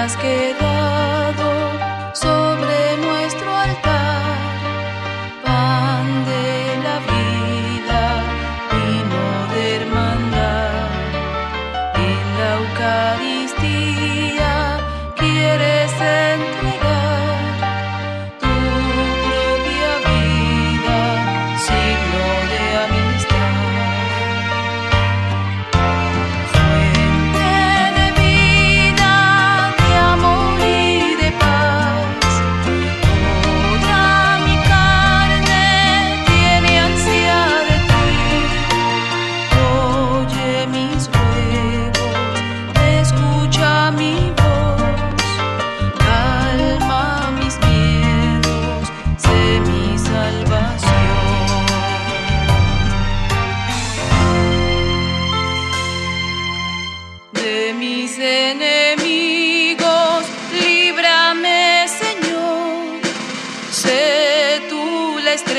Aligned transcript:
has 0.00 0.16
quedado 0.16 0.89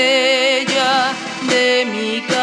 estrella 0.00 1.12
de 1.48 1.84
mi 1.86 2.20
casa. 2.22 2.39